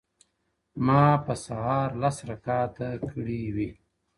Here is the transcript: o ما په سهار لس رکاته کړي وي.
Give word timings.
o 0.03 0.03
ما 0.87 1.03
په 1.25 1.33
سهار 1.45 1.89
لس 2.01 2.17
رکاته 2.31 2.87
کړي 3.09 3.41
وي. 3.55 3.69